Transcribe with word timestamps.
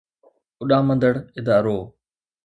اڏامندڙ 0.61 1.13
ادارو 1.39 1.77